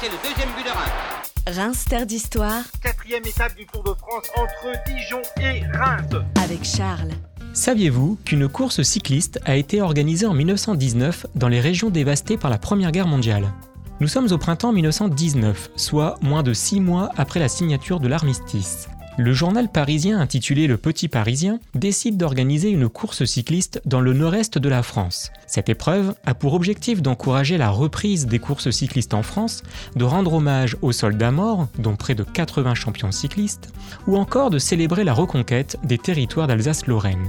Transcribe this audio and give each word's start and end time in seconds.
c'est 0.00 0.08
le 0.08 0.16
deuxième 0.26 0.48
but 0.56 0.64
de 0.64 0.70
Reims. 0.70 1.32
Reims 1.46 1.84
Terre 1.86 2.06
d'Histoire. 2.06 2.62
Quatrième 2.82 3.24
étape 3.26 3.54
du 3.54 3.66
Tour 3.66 3.82
de 3.82 3.92
France 3.98 4.30
entre 4.34 4.72
Dijon 4.86 5.20
et 5.42 5.62
Reims. 5.76 6.24
Avec 6.42 6.64
Charles. 6.64 7.10
Saviez-vous 7.52 8.16
qu'une 8.24 8.48
course 8.48 8.82
cycliste 8.82 9.40
a 9.44 9.56
été 9.56 9.82
organisée 9.82 10.26
en 10.26 10.32
1919 10.32 11.26
dans 11.34 11.48
les 11.48 11.60
régions 11.60 11.90
dévastées 11.90 12.38
par 12.38 12.50
la 12.50 12.56
Première 12.56 12.92
Guerre 12.92 13.08
mondiale? 13.08 13.52
Nous 14.00 14.08
sommes 14.08 14.32
au 14.32 14.38
printemps 14.38 14.72
1919, 14.72 15.72
soit 15.76 16.16
moins 16.22 16.42
de 16.42 16.54
six 16.54 16.80
mois 16.80 17.10
après 17.18 17.40
la 17.40 17.48
signature 17.48 18.00
de 18.00 18.08
l'armistice. 18.08 18.88
Le 19.18 19.32
journal 19.32 19.68
parisien 19.68 20.20
intitulé 20.20 20.66
Le 20.66 20.76
Petit 20.76 21.08
Parisien 21.08 21.60
décide 21.74 22.16
d'organiser 22.16 22.70
une 22.70 22.88
course 22.88 23.24
cycliste 23.24 23.82
dans 23.84 24.00
le 24.00 24.12
nord-est 24.12 24.56
de 24.56 24.68
la 24.68 24.82
France. 24.82 25.30
Cette 25.46 25.68
épreuve 25.68 26.14
a 26.24 26.34
pour 26.34 26.54
objectif 26.54 27.02
d'encourager 27.02 27.58
la 27.58 27.70
reprise 27.70 28.26
des 28.26 28.38
courses 28.38 28.70
cyclistes 28.70 29.14
en 29.14 29.22
France, 29.22 29.62
de 29.96 30.04
rendre 30.04 30.34
hommage 30.34 30.76
aux 30.80 30.92
soldats 30.92 31.32
morts, 31.32 31.68
dont 31.78 31.96
près 31.96 32.14
de 32.14 32.22
80 32.22 32.74
champions 32.74 33.12
cyclistes, 33.12 33.72
ou 34.06 34.16
encore 34.16 34.50
de 34.50 34.58
célébrer 34.58 35.04
la 35.04 35.12
reconquête 35.12 35.76
des 35.84 35.98
territoires 35.98 36.46
d'Alsace-Lorraine. 36.46 37.28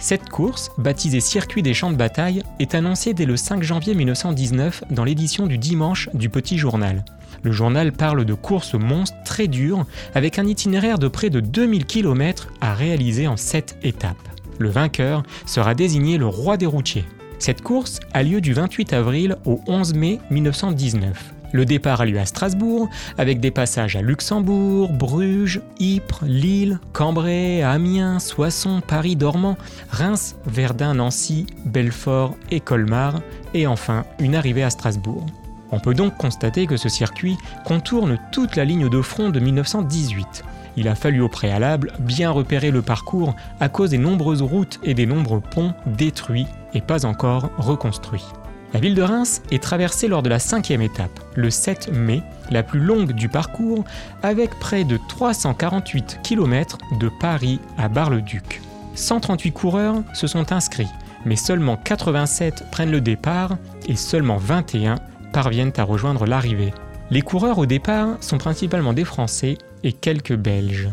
Cette 0.00 0.30
course, 0.30 0.70
baptisée 0.78 1.20
Circuit 1.20 1.62
des 1.62 1.74
champs 1.74 1.90
de 1.90 1.96
bataille, 1.96 2.42
est 2.58 2.74
annoncée 2.74 3.12
dès 3.12 3.26
le 3.26 3.36
5 3.36 3.62
janvier 3.62 3.94
1919 3.94 4.84
dans 4.90 5.04
l'édition 5.04 5.46
du 5.46 5.58
dimanche 5.58 6.08
du 6.14 6.30
Petit 6.30 6.56
Journal. 6.56 7.04
Le 7.42 7.52
journal 7.52 7.92
parle 7.92 8.24
de 8.24 8.32
courses 8.32 8.72
monstres 8.72 9.16
très 9.26 9.46
dures 9.46 9.84
avec 10.14 10.38
un 10.38 10.46
itinéraire 10.46 10.98
de 10.98 11.06
près 11.06 11.28
de 11.28 11.40
2000 11.40 11.84
km 11.84 12.48
à 12.62 12.72
réaliser 12.72 13.28
en 13.28 13.36
7 13.36 13.76
étapes. 13.82 14.16
Le 14.58 14.70
vainqueur 14.70 15.22
sera 15.44 15.74
désigné 15.74 16.16
le 16.16 16.26
roi 16.26 16.56
des 16.56 16.66
routiers. 16.66 17.04
Cette 17.38 17.60
course 17.60 18.00
a 18.14 18.22
lieu 18.22 18.40
du 18.40 18.54
28 18.54 18.94
avril 18.94 19.36
au 19.44 19.60
11 19.66 19.92
mai 19.94 20.18
1919. 20.30 21.34
Le 21.52 21.64
départ 21.64 22.00
a 22.00 22.06
lieu 22.06 22.18
à 22.18 22.26
Strasbourg, 22.26 22.88
avec 23.18 23.40
des 23.40 23.50
passages 23.50 23.96
à 23.96 24.02
Luxembourg, 24.02 24.92
Bruges, 24.92 25.60
Ypres, 25.80 26.24
Lille, 26.24 26.78
Cambrai, 26.92 27.62
Amiens, 27.62 28.18
Soissons, 28.20 28.80
Paris, 28.86 29.16
Dormant, 29.16 29.56
Reims, 29.90 30.36
Verdun, 30.46 30.94
Nancy, 30.94 31.46
Belfort 31.64 32.36
et 32.50 32.60
Colmar, 32.60 33.20
et 33.54 33.66
enfin 33.66 34.04
une 34.20 34.34
arrivée 34.34 34.62
à 34.62 34.70
Strasbourg. 34.70 35.26
On 35.72 35.80
peut 35.80 35.94
donc 35.94 36.16
constater 36.16 36.66
que 36.66 36.76
ce 36.76 36.88
circuit 36.88 37.36
contourne 37.64 38.18
toute 38.32 38.56
la 38.56 38.64
ligne 38.64 38.88
de 38.88 39.00
front 39.00 39.30
de 39.30 39.40
1918. 39.40 40.44
Il 40.76 40.88
a 40.88 40.94
fallu 40.94 41.20
au 41.20 41.28
préalable 41.28 41.92
bien 41.98 42.30
repérer 42.30 42.70
le 42.70 42.82
parcours 42.82 43.34
à 43.60 43.68
cause 43.68 43.90
des 43.90 43.98
nombreuses 43.98 44.42
routes 44.42 44.80
et 44.82 44.94
des 44.94 45.06
nombreux 45.06 45.40
ponts 45.40 45.74
détruits 45.86 46.46
et 46.74 46.80
pas 46.80 47.04
encore 47.04 47.50
reconstruits. 47.58 48.24
La 48.72 48.78
ville 48.78 48.94
de 48.94 49.02
Reims 49.02 49.42
est 49.50 49.62
traversée 49.62 50.06
lors 50.06 50.22
de 50.22 50.28
la 50.28 50.38
cinquième 50.38 50.80
étape, 50.80 51.18
le 51.34 51.50
7 51.50 51.90
mai, 51.92 52.22
la 52.50 52.62
plus 52.62 52.78
longue 52.78 53.12
du 53.12 53.28
parcours, 53.28 53.84
avec 54.22 54.50
près 54.60 54.84
de 54.84 54.98
348 55.08 56.20
km 56.22 56.78
de 57.00 57.10
Paris 57.20 57.58
à 57.78 57.88
Bar-le-Duc. 57.88 58.62
138 58.94 59.50
coureurs 59.52 59.96
se 60.14 60.28
sont 60.28 60.52
inscrits, 60.52 60.88
mais 61.24 61.36
seulement 61.36 61.76
87 61.76 62.70
prennent 62.70 62.92
le 62.92 63.00
départ 63.00 63.56
et 63.88 63.96
seulement 63.96 64.36
21 64.36 64.96
parviennent 65.32 65.72
à 65.76 65.82
rejoindre 65.82 66.26
l'arrivée. 66.26 66.72
Les 67.10 67.22
coureurs 67.22 67.58
au 67.58 67.66
départ 67.66 68.18
sont 68.20 68.38
principalement 68.38 68.92
des 68.92 69.04
Français 69.04 69.58
et 69.82 69.92
quelques 69.92 70.36
Belges. 70.36 70.90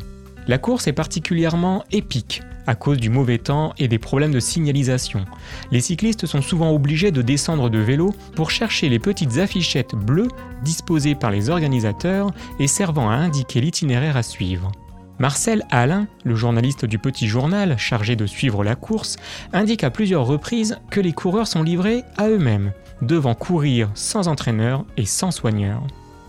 La 0.47 0.57
course 0.57 0.87
est 0.87 0.93
particulièrement 0.93 1.83
épique 1.91 2.41
à 2.67 2.75
cause 2.75 2.97
du 2.97 3.09
mauvais 3.09 3.37
temps 3.37 3.73
et 3.77 3.87
des 3.87 3.97
problèmes 3.97 4.33
de 4.33 4.39
signalisation. 4.39 5.25
Les 5.71 5.81
cyclistes 5.81 6.25
sont 6.25 6.41
souvent 6.41 6.71
obligés 6.71 7.11
de 7.11 7.21
descendre 7.21 7.69
de 7.69 7.79
vélo 7.79 8.13
pour 8.35 8.51
chercher 8.51 8.89
les 8.89 8.99
petites 8.99 9.37
affichettes 9.37 9.95
bleues 9.95 10.27
disposées 10.63 11.15
par 11.15 11.31
les 11.31 11.49
organisateurs 11.49 12.31
et 12.59 12.67
servant 12.67 13.09
à 13.09 13.13
indiquer 13.15 13.61
l'itinéraire 13.61 14.17
à 14.17 14.23
suivre. 14.23 14.71
Marcel 15.19 15.65
Alain, 15.71 16.07
le 16.25 16.35
journaliste 16.35 16.85
du 16.85 16.99
Petit 16.99 17.27
Journal 17.27 17.77
chargé 17.77 18.15
de 18.15 18.27
suivre 18.27 18.63
la 18.63 18.75
course, 18.75 19.15
indique 19.51 19.83
à 19.83 19.89
plusieurs 19.89 20.27
reprises 20.27 20.77
que 20.91 20.99
les 20.99 21.13
coureurs 21.13 21.47
sont 21.47 21.63
livrés 21.63 22.03
à 22.17 22.27
eux-mêmes 22.27 22.71
devant 23.01 23.33
courir 23.33 23.89
sans 23.95 24.27
entraîneur 24.27 24.85
et 24.95 25.05
sans 25.05 25.31
soigneur. 25.31 25.81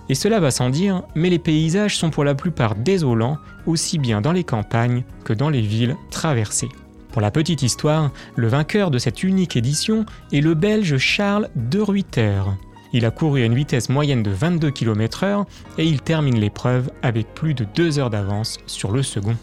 Et 0.08 0.14
cela 0.14 0.40
va 0.40 0.50
sans 0.50 0.70
dire, 0.70 1.02
mais 1.14 1.30
les 1.30 1.38
paysages 1.38 1.96
sont 1.96 2.10
pour 2.10 2.24
la 2.24 2.34
plupart 2.34 2.74
désolants, 2.74 3.38
aussi 3.66 3.98
bien 3.98 4.20
dans 4.20 4.32
les 4.32 4.44
campagnes 4.44 5.04
que 5.24 5.32
dans 5.32 5.50
les 5.50 5.60
villes 5.60 5.96
traversées. 6.10 6.70
Pour 7.12 7.22
la 7.22 7.30
petite 7.30 7.62
histoire, 7.62 8.10
le 8.36 8.48
vainqueur 8.48 8.90
de 8.90 8.98
cette 8.98 9.22
unique 9.22 9.56
édition 9.56 10.06
est 10.32 10.40
le 10.40 10.54
Belge 10.54 10.96
Charles 10.98 11.48
de 11.56 11.80
Ruyter. 11.80 12.42
Il 12.92 13.04
a 13.04 13.10
couru 13.10 13.42
à 13.42 13.44
une 13.44 13.54
vitesse 13.54 13.90
moyenne 13.90 14.22
de 14.22 14.30
22 14.30 14.70
km/h 14.70 15.44
et 15.76 15.84
il 15.84 16.00
termine 16.00 16.38
l'épreuve 16.38 16.90
avec 17.02 17.34
plus 17.34 17.54
de 17.54 17.66
2 17.74 17.98
heures 17.98 18.10
d'avance 18.10 18.58
sur 18.66 18.92
le 18.92 19.02
second. 19.02 19.36